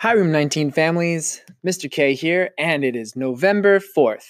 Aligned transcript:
Hi, 0.00 0.12
Room 0.12 0.30
19 0.30 0.72
families. 0.72 1.40
Mr. 1.66 1.90
K 1.90 2.12
here, 2.12 2.50
and 2.58 2.84
it 2.84 2.94
is 2.94 3.16
November 3.16 3.80
4th. 3.80 4.26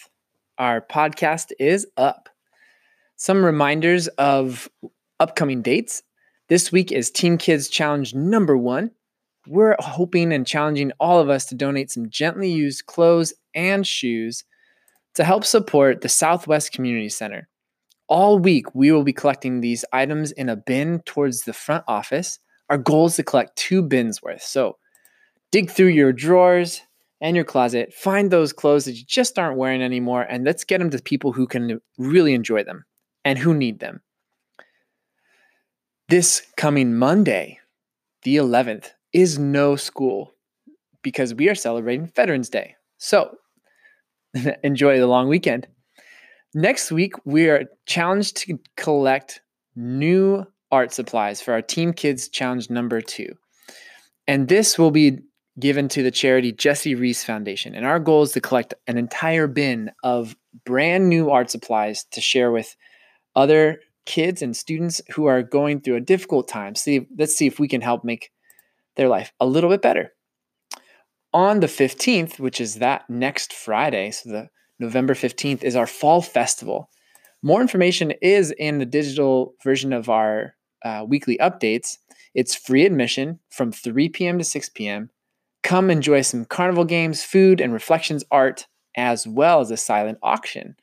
Our 0.59 0.81
podcast 0.81 1.51
is 1.59 1.85
up. 1.97 2.29
Some 3.17 3.45
reminders 3.45 4.07
of 4.07 4.69
upcoming 5.19 5.63
dates. 5.63 6.05
This 6.49 6.71
week 6.71 6.93
is 6.93 7.11
Team 7.11 7.37
Kids 7.37 7.69
Challenge 7.69 8.15
number 8.15 8.57
one. 8.57 8.93
We're 9.49 9.75
hoping 9.81 10.33
and 10.33 10.47
challenging 10.47 10.93
all 11.01 11.19
of 11.19 11.29
us 11.29 11.47
to 11.47 11.57
donate 11.57 11.91
some 11.91 12.11
gently 12.11 12.49
used 12.49 12.87
clothes 12.87 13.35
and 13.53 13.85
shoes 13.85 14.45
to 15.15 15.25
help 15.25 15.45
support 15.45 16.01
the 16.01 16.09
Southwest 16.09 16.71
Community 16.71 17.09
Center. 17.09 17.49
All 18.07 18.39
week, 18.39 18.73
we 18.73 18.93
will 18.93 19.03
be 19.03 19.13
collecting 19.13 19.63
these 19.63 19.85
items 19.93 20.31
in 20.31 20.49
a 20.49 20.55
bin 20.55 21.01
towards 21.01 21.43
the 21.43 21.53
front 21.53 21.83
office. 21.89 22.39
Our 22.71 22.79
goal 22.79 23.07
is 23.07 23.17
to 23.17 23.25
collect 23.25 23.57
two 23.57 23.83
bins 23.83 24.23
worth. 24.23 24.43
So, 24.43 24.77
dig 25.57 25.71
through 25.71 25.87
your 25.87 26.13
drawers 26.13 26.83
and 27.23 27.35
your 27.35 27.45
closet, 27.47 27.95
find 27.95 28.31
those 28.31 28.53
clothes 28.53 28.85
that 28.85 28.93
you 28.93 29.05
just 29.07 29.39
aren't 29.39 29.57
wearing 29.57 29.81
anymore, 29.81 30.21
and 30.21 30.45
let's 30.45 30.65
get 30.65 30.81
them 30.81 30.91
to 30.91 31.01
people 31.01 31.33
who 31.33 31.47
can 31.47 31.81
really 31.97 32.35
enjoy 32.35 32.63
them 32.63 32.85
and 33.25 33.39
who 33.39 33.55
need 33.55 33.79
them. 33.79 34.03
This 36.11 36.43
coming 36.59 36.95
Monday, 36.95 37.59
the 38.23 38.37
11th, 38.37 38.91
is 39.15 39.39
no 39.39 39.77
school 39.77 40.35
because 41.01 41.33
we 41.33 41.49
are 41.49 41.55
celebrating 41.55 42.13
Veterans 42.15 42.51
Day. 42.51 42.77
So 42.99 43.39
enjoy 44.63 44.99
the 44.99 45.07
long 45.07 45.27
weekend. 45.27 45.67
Next 46.53 46.93
week, 46.93 47.15
we 47.25 47.49
are 47.49 47.65
challenged 47.87 48.37
to 48.39 48.59
collect 48.77 49.41
new 49.75 50.47
art 50.71 50.93
supplies 50.93 51.41
for 51.41 51.55
our 51.55 51.63
Team 51.63 51.95
Kids 51.95 52.29
Challenge 52.29 52.69
number 52.69 53.01
two. 53.01 53.35
And 54.29 54.49
this 54.49 54.79
will 54.79 54.91
be 54.91 55.21
given 55.59 55.89
to 55.89 56.03
the 56.03 56.11
charity 56.11 56.53
Jessie 56.53 56.95
Rees 56.95 57.25
Foundation. 57.25 57.75
And 57.75 57.87
our 57.87 57.99
goal 57.99 58.23
is 58.23 58.33
to 58.33 58.41
collect 58.41 58.75
an 58.87 58.99
entire 58.99 59.47
bin 59.47 59.91
of 60.03 60.37
brand 60.65 61.09
new 61.09 61.31
art 61.31 61.51
supplies 61.51 62.05
to 62.13 62.21
share 62.21 62.51
with 62.51 62.77
other 63.35 63.81
kids 64.05 64.43
and 64.43 64.57
students 64.57 65.01
who 65.15 65.27
are 65.27 65.43
going 65.43 65.81
through 65.81 65.97
a 65.97 66.01
difficult 66.01 66.49
time. 66.49 66.75
See, 66.75 67.07
let's 67.19 67.35
see 67.35 67.47
if 67.47 67.59
we 67.59 67.69
can 67.69 67.81
help 67.81 68.05
make 68.05 68.31
their 68.97 69.09
life 69.09 69.33
a 69.41 69.47
little 69.47 69.71
bit 69.71 69.83
better. 69.83 70.13
On 71.33 71.61
the 71.61 71.67
15th, 71.67 72.39
which 72.39 72.61
is 72.61 72.77
that 72.77 73.09
next 73.11 73.53
Friday, 73.53 74.11
so 74.11 74.31
the 74.31 74.49
November 74.79 75.15
15th 75.15 75.63
is 75.63 75.77
our 75.77 75.87
fall 75.87 76.23
festival. 76.23 76.89
More 77.43 77.61
information 77.61 78.13
is 78.23 78.53
in 78.53 78.79
the 78.79 78.87
digital 78.87 79.55
version 79.63 79.93
of 79.93 80.09
our 80.09 80.55
uh, 80.85 81.05
weekly 81.07 81.37
updates. 81.39 81.99
It's 82.35 82.55
free 82.55 82.87
admission 82.87 83.41
from 83.51 83.73
3 83.73 84.09
p.m. 84.11 84.39
to 84.39 84.45
6 84.45 84.69
p.m. 84.71 85.11
Come 85.67 85.91
enjoy 85.91 86.23
some 86.23 86.45
carnival 86.45 86.85
games, 86.85 87.25
food, 87.25 87.61
and 87.61 87.73
reflections 87.73 88.23
art, 88.31 88.69
as 88.97 89.27
well 89.27 89.59
as 89.59 89.73
a 89.73 89.77
silent 89.77 90.17
auction. 90.23 90.77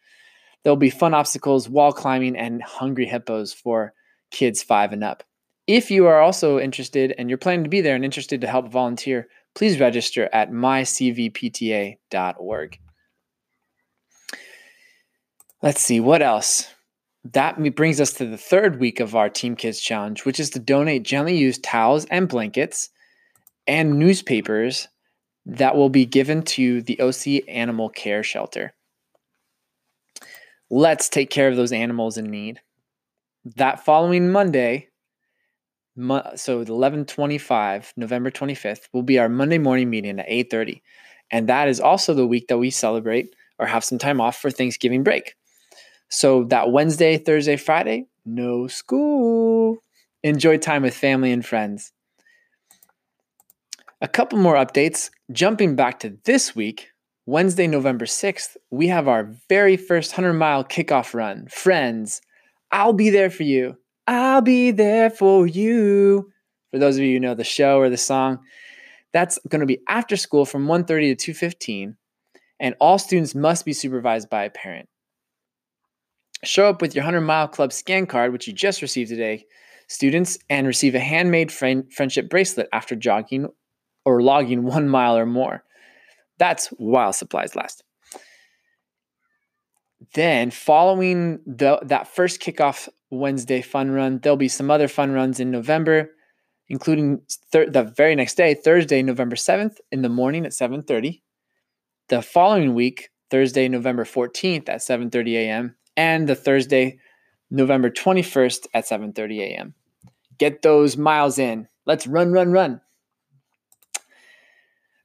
There'll 0.62 0.76
be 0.76 0.90
fun 0.90 1.14
obstacles, 1.14 1.70
wall 1.70 1.94
climbing, 1.94 2.36
and 2.36 2.62
hungry 2.62 3.06
hippos 3.06 3.54
for 3.54 3.94
kids 4.30 4.62
five 4.62 4.92
and 4.92 5.02
up. 5.02 5.24
If 5.68 5.90
you 5.90 6.06
are 6.08 6.20
also 6.20 6.60
interested 6.60 7.16
and 7.18 7.30
you're 7.30 7.38
planning 7.38 7.64
to 7.64 7.70
be 7.70 7.80
there 7.80 7.96
and 7.96 8.04
interested 8.04 8.42
to 8.42 8.48
help 8.48 8.68
volunteer, 8.68 9.30
please 9.56 9.80
register 9.80 10.30
at 10.34 10.52
mycvpta.org. 10.52 11.20
Let's 15.62 15.82
see, 15.82 16.02
what 16.02 16.22
else? 16.22 16.68
That 17.24 17.76
brings 17.76 18.02
us 18.02 18.12
to 18.16 18.26
the 18.26 18.36
third 18.36 18.82
week 18.82 19.00
of 19.00 19.16
our 19.16 19.30
Team 19.30 19.56
Kids 19.56 19.80
Challenge, 19.80 20.26
which 20.26 20.42
is 20.42 20.50
to 20.50 20.60
donate 20.60 21.04
gently 21.04 21.38
used 21.38 21.64
towels 21.64 22.04
and 22.08 22.28
blankets 22.28 22.90
and 23.68 24.00
newspapers 24.00 24.88
that 25.46 25.76
will 25.76 25.90
be 25.90 26.06
given 26.06 26.44
to 26.44 26.82
the 26.82 27.00
OC 27.00 27.48
Animal 27.48 27.90
Care 27.90 28.24
Shelter. 28.24 28.74
Let's 30.70 31.10
take 31.10 31.30
care 31.30 31.50
of 31.50 31.56
those 31.56 31.72
animals 31.72 32.18
in 32.18 32.26
need. 32.26 32.62
That 33.58 33.84
following 33.84 34.32
Monday, 34.32 34.88
so 35.96 36.58
1125, 36.58 37.94
November 37.98 38.32
25th, 38.32 38.88
will 38.94 39.04
be 39.04 39.20
our 39.20 39.30
Monday 39.30 39.58
morning 39.58 39.90
meeting 39.90 40.20
at 40.20 40.26
8:30. 40.28 40.82
And 41.30 41.50
that 41.50 41.68
is 41.68 41.80
also 41.80 42.14
the 42.14 42.28
week 42.28 42.48
that 42.48 42.58
we 42.58 42.70
celebrate 42.70 43.36
or 43.60 43.66
have 43.66 43.84
some 43.84 43.98
time 43.98 44.22
off 44.22 44.38
for 44.38 44.50
Thanksgiving 44.50 45.04
break. 45.04 45.36
So 46.10 46.46
that 46.46 46.72
Wednesday, 46.72 47.18
Thursday, 47.18 47.58
Friday, 47.58 48.08
no 48.26 48.68
school. 48.68 49.78
Enjoy 50.24 50.58
time 50.58 50.84
with 50.84 50.96
family 50.96 51.32
and 51.32 51.46
friends. 51.46 51.92
A 54.04 54.08
couple 54.10 54.38
more 54.38 54.56
updates. 54.56 55.10
Jumping 55.32 55.78
back 55.78 55.98
to 56.02 56.18
this 56.26 56.54
week, 56.54 56.90
Wednesday, 57.26 57.68
November 57.68 58.04
6th, 58.04 58.58
we 58.70 58.90
have 58.90 59.08
our 59.08 59.34
very 59.48 59.78
first 59.78 60.12
100 60.12 60.34
mile 60.34 60.66
kickoff 60.66 61.14
run. 61.14 61.48
Friends, 61.48 62.20
I'll 62.70 62.92
be 62.92 63.10
there 63.10 63.30
for 63.30 63.44
you. 63.44 63.78
I'll 64.06 64.42
be 64.42 64.72
there 64.72 65.10
for 65.10 65.48
you. 65.48 66.30
For 66.72 66.80
those 66.80 66.98
of 66.98 67.04
you 67.04 67.14
who 67.14 67.20
know 67.22 67.34
the 67.34 67.46
show 67.46 67.80
or 67.80 67.90
the 67.90 67.96
song, 67.96 68.40
that's 69.14 69.40
going 69.48 69.62
to 69.62 69.66
be 69.66 69.80
after 69.88 70.18
school 70.18 70.44
from 70.44 70.68
1:30 70.68 71.16
to 71.16 71.32
2:15, 71.32 71.96
and 72.60 72.76
all 72.82 72.98
students 73.00 73.34
must 73.34 73.64
be 73.64 73.72
supervised 73.72 74.30
by 74.30 74.44
a 74.44 74.50
parent. 74.50 74.90
Show 76.44 76.68
up 76.68 76.82
with 76.82 76.94
your 76.94 77.04
100 77.04 77.22
mile 77.22 77.48
club 77.48 77.72
scan 77.72 78.06
card, 78.06 78.34
which 78.34 78.48
you 78.48 78.54
just 78.54 78.82
received 78.82 79.12
today, 79.12 79.46
students, 79.88 80.38
and 80.50 80.68
receive 80.68 80.94
a 80.94 81.00
handmade 81.00 81.54
friend- 81.54 81.90
friendship 81.94 82.30
bracelet 82.30 82.68
after 82.74 82.98
jogging 82.98 83.48
or 84.06 84.22
logging 84.22 84.64
one 84.76 84.88
mile 84.88 85.18
or 85.18 85.26
more. 85.26 85.64
That's 86.38 86.68
while 86.68 87.14
supplies 87.14 87.56
last. 87.56 87.84
Then, 90.14 90.52
following 90.52 91.40
the, 91.46 91.80
that 91.84 92.08
first 92.08 92.42
kickoff 92.42 92.90
Wednesday 93.10 93.62
fun 93.62 93.92
run, 93.92 94.20
there'll 94.20 94.38
be 94.38 94.48
some 94.48 94.70
other 94.70 94.88
fun 94.88 95.12
runs 95.12 95.40
in 95.40 95.52
November, 95.52 96.12
including 96.68 97.22
thir- 97.52 97.70
the 97.70 97.84
very 97.84 98.16
next 98.16 98.36
day, 98.36 98.54
Thursday, 98.54 99.02
November 99.02 99.36
7th, 99.36 99.78
in 99.92 100.02
the 100.02 100.10
morning 100.10 100.46
at 100.46 100.52
7:30. 100.52 101.22
The 102.10 102.22
following 102.22 102.74
week, 102.74 103.10
Thursday, 103.32 103.68
November 103.68 104.04
14th 104.04 104.68
at 104.70 104.82
7:30 104.82 105.36
a.m., 105.36 105.76
and 105.96 106.28
the 106.28 106.36
Thursday, 106.36 107.00
November 107.50 107.90
21st 107.90 108.68
at 108.74 108.86
7:30 108.86 109.40
a.m. 109.40 109.76
Get 110.38 110.62
those 110.62 110.98
miles 110.98 111.38
in. 111.38 111.68
Let's 111.86 112.08
run, 112.08 112.32
run, 112.32 112.52
run. 112.52 112.82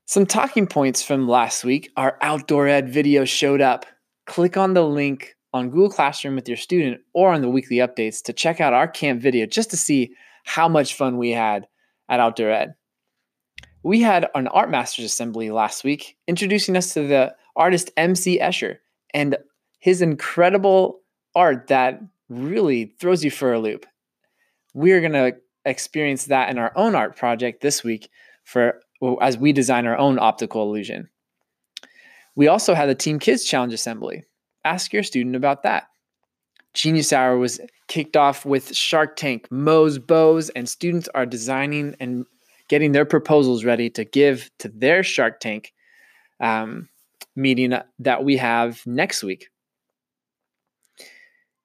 Some 0.08 0.24
talking 0.24 0.66
points 0.66 1.02
from 1.02 1.28
last 1.28 1.64
week. 1.64 1.92
Our 1.94 2.16
outdoor 2.22 2.66
ed 2.66 2.88
video 2.88 3.26
showed 3.26 3.60
up. 3.60 3.84
Click 4.24 4.56
on 4.56 4.72
the 4.72 4.82
link 4.82 5.36
on 5.52 5.68
Google 5.68 5.90
Classroom 5.90 6.34
with 6.34 6.48
your 6.48 6.56
student 6.56 7.02
or 7.12 7.30
on 7.34 7.42
the 7.42 7.50
weekly 7.50 7.76
updates 7.76 8.22
to 8.22 8.32
check 8.32 8.58
out 8.58 8.72
our 8.72 8.88
camp 8.88 9.20
video 9.20 9.44
just 9.44 9.68
to 9.68 9.76
see 9.76 10.14
how 10.44 10.66
much 10.66 10.94
fun 10.94 11.18
we 11.18 11.32
had 11.32 11.68
at 12.08 12.20
Outdoor 12.20 12.50
Ed. 12.50 12.74
We 13.82 14.00
had 14.00 14.30
an 14.34 14.48
Art 14.48 14.70
Masters 14.70 15.04
Assembly 15.04 15.50
last 15.50 15.84
week 15.84 16.16
introducing 16.26 16.74
us 16.74 16.94
to 16.94 17.06
the 17.06 17.34
artist 17.54 17.90
MC 17.98 18.38
Escher 18.38 18.78
and 19.12 19.36
his 19.78 20.00
incredible 20.00 21.00
art 21.34 21.66
that 21.66 22.00
really 22.30 22.94
throws 22.98 23.22
you 23.22 23.30
for 23.30 23.52
a 23.52 23.60
loop. 23.60 23.84
We're 24.72 25.00
going 25.02 25.12
to 25.12 25.36
experience 25.66 26.24
that 26.24 26.48
in 26.48 26.56
our 26.56 26.72
own 26.76 26.94
art 26.94 27.14
project 27.14 27.60
this 27.60 27.84
week 27.84 28.08
for 28.42 28.80
as 29.20 29.38
we 29.38 29.52
design 29.52 29.86
our 29.86 29.96
own 29.96 30.18
optical 30.18 30.62
illusion. 30.62 31.08
We 32.34 32.48
also 32.48 32.74
had 32.74 32.88
the 32.88 32.94
Team 32.94 33.18
Kids 33.18 33.44
Challenge 33.44 33.72
Assembly. 33.72 34.24
Ask 34.64 34.92
your 34.92 35.02
student 35.02 35.36
about 35.36 35.62
that. 35.64 35.88
Genius 36.74 37.12
Hour 37.12 37.38
was 37.38 37.60
kicked 37.88 38.16
off 38.16 38.44
with 38.44 38.74
Shark 38.74 39.16
Tank, 39.16 39.48
Mo's 39.50 39.98
Bows, 39.98 40.48
and 40.50 40.68
students 40.68 41.08
are 41.14 41.26
designing 41.26 41.96
and 41.98 42.24
getting 42.68 42.92
their 42.92 43.06
proposals 43.06 43.64
ready 43.64 43.90
to 43.90 44.04
give 44.04 44.50
to 44.58 44.68
their 44.68 45.02
Shark 45.02 45.40
Tank 45.40 45.72
um, 46.40 46.88
meeting 47.34 47.74
that 47.98 48.24
we 48.24 48.36
have 48.36 48.86
next 48.86 49.24
week. 49.24 49.48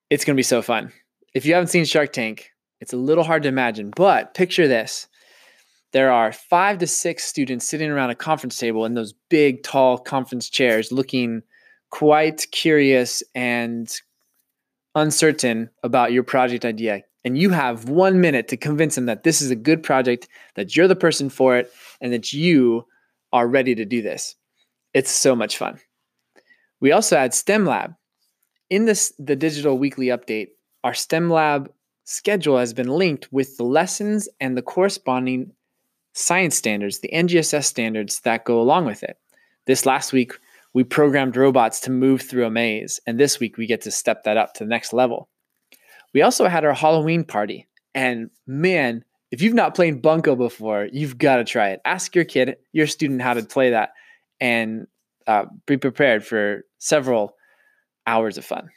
It's 0.10 0.26
going 0.26 0.36
to 0.36 0.40
be 0.40 0.44
so 0.44 0.62
fun. 0.62 0.92
If 1.34 1.46
you 1.46 1.54
haven't 1.54 1.68
seen 1.68 1.86
Shark 1.86 2.14
Tank, 2.14 2.52
it's 2.80 2.94
a 2.94 2.98
little 2.98 3.24
hard 3.24 3.44
to 3.44 3.50
imagine, 3.50 3.92
but 3.96 4.34
picture 4.34 4.68
this 4.68 5.08
there 5.94 6.12
are 6.12 6.32
five 6.32 6.80
to 6.80 6.88
six 6.88 7.24
students 7.24 7.66
sitting 7.66 7.90
around 7.90 8.10
a 8.10 8.16
conference 8.16 8.58
table 8.58 8.86
in 8.86 8.96
those 8.96 9.14
big, 9.30 9.64
tall 9.64 9.98
conference 9.98 10.50
chairs 10.50 10.92
looking 10.92 11.44
quite 11.92 12.48
curious 12.52 13.22
and 13.36 14.02
uncertain 14.96 15.70
about 15.84 16.12
your 16.12 16.24
project 16.24 16.66
idea. 16.66 17.04
And 17.24 17.38
you 17.38 17.52
have 17.52 17.88
one 17.88 18.20
minute 18.20 18.48
to 18.50 18.58
convince 18.58 18.96
them 18.96 19.06
that 19.06 19.24
this 19.24 19.42
is 19.42 19.52
a 19.52 19.56
good 19.56 19.82
project, 19.82 20.28
that 20.56 20.76
you're 20.76 20.88
the 20.88 20.96
person 20.96 21.30
for 21.30 21.56
it, 21.58 21.72
and 22.02 22.12
that 22.12 22.34
you 22.34 22.86
are 23.32 23.48
ready 23.48 23.76
to 23.76 23.86
do 23.86 24.02
this. 24.02 24.36
It's 24.94 25.12
so 25.12 25.36
much 25.36 25.58
fun. 25.58 25.80
We 26.82 26.92
also 26.92 27.16
had 27.16 27.34
STEM 27.34 27.66
Lab. 27.66 27.94
In 28.70 28.86
this 28.86 29.14
the 29.20 29.36
digital 29.36 29.78
weekly 29.78 30.08
update, 30.08 30.50
our 30.84 30.94
STEM 30.94 31.30
Lab 31.30 31.72
schedule 32.04 32.58
has 32.58 32.74
been 32.74 32.90
linked 32.90 33.32
with 33.32 33.58
the 33.58 33.64
lessons 33.64 34.28
and 34.42 34.58
the 34.58 34.62
corresponding 34.62 35.54
science 36.14 36.56
standards, 36.56 37.00
the 37.00 37.12
NGSS 37.14 37.66
standards 37.66 38.22
that 38.22 38.46
go 38.46 38.62
along 38.62 38.86
with 38.86 39.04
it. 39.04 39.18
This 39.66 39.86
last 39.86 40.14
week, 40.14 40.34
we 40.74 40.84
programmed 40.84 41.38
robots 41.38 41.80
to 41.82 41.92
move 41.92 42.22
through 42.22 42.46
a 42.46 42.52
maze, 42.52 43.00
and 43.06 43.20
this 43.20 43.40
week 43.40 43.58
we 43.58 43.68
get 43.68 43.82
to 43.82 43.92
step 43.92 44.24
that 44.24 44.38
up 44.38 44.54
to 44.54 44.64
the 44.64 44.70
next 44.70 44.94
level. 44.94 45.30
We 46.14 46.22
also 46.22 46.48
had 46.48 46.66
our 46.66 46.74
Halloween 46.74 47.24
party, 47.24 47.68
and 47.94 48.30
man, 48.48 49.04
if 49.32 49.42
you've 49.42 49.54
not 49.54 49.76
played 49.76 50.02
Bunko 50.02 50.36
before, 50.36 50.88
you've 50.92 51.18
got 51.18 51.38
to 51.38 51.44
try 51.44 51.70
it. 51.70 51.82
Ask 51.86 52.16
your 52.16 52.26
kid, 52.26 52.58
your 52.72 52.88
student, 52.88 53.22
how 53.22 53.34
to 53.34 53.44
play 53.44 53.72
that, 53.72 53.94
and 54.40 54.88
uh, 55.26 55.46
be 55.66 55.78
prepared 55.78 56.26
for 56.26 56.66
several 56.80 57.36
hours 58.06 58.38
of 58.38 58.46
fun. 58.46 58.70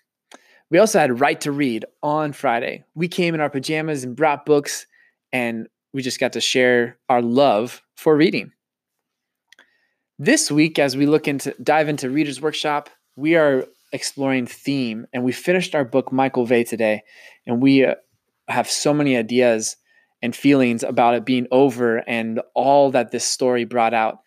We 0.70 0.78
also 0.78 0.98
had 0.98 1.20
Right 1.20 1.40
to 1.42 1.52
Read 1.52 1.84
on 2.02 2.32
Friday. 2.32 2.84
We 2.94 3.08
came 3.08 3.34
in 3.34 3.40
our 3.40 3.50
pajamas 3.50 4.04
and 4.04 4.16
brought 4.16 4.46
books, 4.46 4.86
and 5.32 5.68
we 5.96 6.02
just 6.02 6.20
got 6.20 6.34
to 6.34 6.42
share 6.42 6.98
our 7.08 7.22
love 7.22 7.82
for 7.96 8.14
reading. 8.14 8.52
This 10.18 10.50
week, 10.50 10.78
as 10.78 10.94
we 10.94 11.06
look 11.06 11.26
into 11.26 11.54
dive 11.62 11.88
into 11.88 12.10
Reader's 12.10 12.38
Workshop, 12.38 12.90
we 13.16 13.34
are 13.34 13.64
exploring 13.94 14.46
theme, 14.46 15.06
and 15.14 15.24
we 15.24 15.32
finished 15.32 15.74
our 15.74 15.86
book 15.86 16.12
Michael 16.12 16.44
Vey 16.44 16.64
today, 16.64 17.02
and 17.46 17.62
we 17.62 17.86
uh, 17.86 17.94
have 18.46 18.68
so 18.68 18.92
many 18.92 19.16
ideas 19.16 19.78
and 20.20 20.36
feelings 20.36 20.82
about 20.82 21.14
it 21.14 21.24
being 21.24 21.46
over 21.50 22.06
and 22.06 22.42
all 22.54 22.90
that 22.90 23.10
this 23.10 23.24
story 23.24 23.64
brought 23.64 23.94
out 23.94 24.18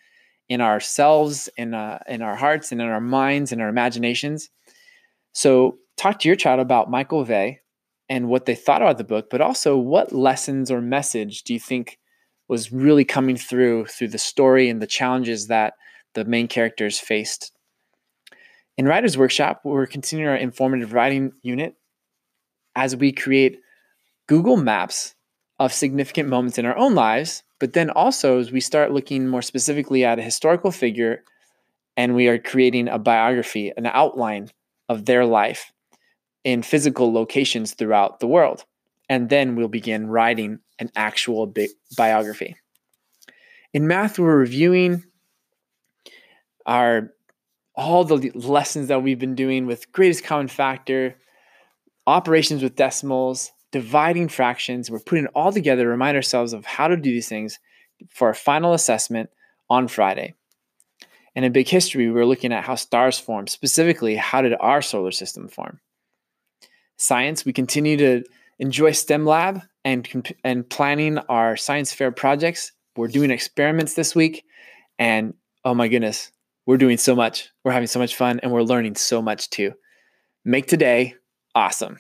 in 0.48 0.62
ourselves, 0.62 1.50
in 1.56 1.76
uh, 1.76 2.00
in 2.08 2.24
our 2.24 2.36
hearts, 2.36 2.72
and 2.72 2.82
in 2.82 2.88
our 2.88 3.00
minds, 3.00 3.52
and 3.52 3.62
our 3.62 3.70
imaginations. 3.70 4.50
So 5.34 5.78
talk 5.98 6.18
to 6.22 6.30
your 6.30 6.36
child 6.36 6.62
about 6.62 6.90
Michael 6.90 7.24
Vey 7.24 7.60
and 8.10 8.28
what 8.28 8.46
they 8.46 8.56
thought 8.56 8.82
about 8.82 8.98
the 8.98 9.04
book, 9.04 9.30
but 9.30 9.42
also 9.42 9.78
what 9.78 10.12
lessons 10.12 10.72
or 10.72 10.82
message 10.82 11.44
do 11.44 11.54
you 11.54 11.60
think 11.60 12.00
was 12.48 12.72
really 12.72 13.06
coming 13.06 13.38
through 13.38 13.86
through 13.86 14.08
the 14.08 14.18
story 14.18 14.70
and 14.70 14.82
the 14.82 14.88
challenges 14.88 15.48
that 15.48 15.74
the 16.16 16.26
main 16.26 16.48
characters 16.48 17.00
faced. 17.00 17.52
In 18.78 18.86
Writer's 18.86 19.18
Workshop, 19.18 19.62
we're 19.64 19.86
continuing 19.86 20.30
our 20.30 20.36
informative 20.36 20.94
writing 20.94 21.34
unit 21.44 21.76
as 22.76 22.96
we 22.96 23.12
create 23.12 23.60
Google 24.28 24.58
Maps 24.58 25.16
of 25.60 25.74
significant 25.74 26.30
moments 26.30 26.58
in 26.58 26.66
our 26.66 26.78
own 26.78 26.96
lives, 26.96 27.44
but 27.60 27.74
then 27.74 27.90
also 27.90 28.40
as 28.40 28.52
we 28.52 28.62
start 28.62 28.92
looking 28.92 29.28
more 29.28 29.42
specifically 29.42 30.04
at 30.04 30.18
a 30.18 30.24
historical 30.24 30.72
figure 30.72 31.24
and 31.98 32.16
we 32.16 32.28
are 32.28 32.40
creating 32.40 32.88
a 32.88 32.98
biography, 32.98 33.72
an 33.76 33.86
outline 33.86 34.50
of 34.88 35.06
their 35.06 35.26
life 35.26 35.74
in 36.44 36.62
physical 36.62 37.12
locations 37.12 37.74
throughout 37.74 38.20
the 38.20 38.28
world. 38.28 38.66
And 39.10 39.30
then 39.30 39.56
we'll 39.56 39.68
begin 39.68 40.08
writing 40.08 40.60
an 40.78 40.92
actual 40.96 41.48
bi- 41.48 41.68
biography. 41.98 42.56
In 43.74 43.88
math, 43.88 44.18
we're 44.18 44.38
reviewing 44.38 45.04
our 46.66 47.12
all 47.76 48.04
the 48.04 48.32
lessons 48.36 48.90
that 48.90 49.04
we've 49.04 49.20
been 49.20 49.36
doing 49.36 49.66
with 49.66 49.92
greatest 49.94 50.24
common 50.24 50.50
factor, 50.50 51.16
operations 52.06 52.62
with 52.62 52.76
decimals, 52.76 53.52
dividing 53.72 54.28
fractions. 54.28 54.92
We're 54.92 55.00
putting 55.00 55.26
it 55.26 55.32
all 55.34 55.54
together 55.54 55.84
to 55.84 55.90
remind 55.90 56.18
ourselves 56.18 56.52
of 56.52 56.66
how 56.66 56.90
to 56.90 56.98
do 56.98 57.10
these 57.10 57.30
things 57.30 57.58
for 58.10 58.28
our 58.28 58.34
final 58.34 58.74
assessment 58.74 59.30
on 59.70 59.88
Friday. 59.88 60.36
And 61.36 61.46
in 61.46 61.52
big 61.52 61.70
history, 61.70 62.08
we 62.08 62.14
were 62.14 62.26
looking 62.26 62.52
at 62.52 62.66
how 62.66 62.76
stars 62.76 63.18
form, 63.18 63.48
specifically, 63.48 64.16
how 64.16 64.42
did 64.42 64.56
our 64.60 64.82
solar 64.82 65.12
system 65.12 65.48
form? 65.48 65.80
Science, 67.00 67.46
we 67.46 67.54
continue 67.54 67.98
to 67.98 68.24
enjoy 68.60 68.92
STEM 68.92 69.26
Lab 69.26 69.62
and, 69.86 70.36
and 70.44 70.70
planning 70.70 71.18
our 71.30 71.56
science 71.56 71.94
fair 71.94 72.12
projects. 72.12 72.74
We're 72.96 73.08
doing 73.08 73.32
experiments 73.32 73.94
this 73.94 74.14
week. 74.14 74.44
And 75.00 75.34
oh 75.64 75.74
my 75.74 75.88
goodness, 75.88 76.32
we're 76.66 76.78
doing 76.78 76.98
so 76.98 77.16
much. 77.16 77.50
We're 77.64 77.72
having 77.72 77.88
so 77.88 78.00
much 78.00 78.16
fun 78.16 78.42
and 78.42 78.52
we're 78.52 78.64
learning 78.64 78.96
so 78.96 79.22
much 79.22 79.50
too. 79.50 79.74
Make 80.44 80.68
today 80.68 81.16
awesome. 81.56 81.98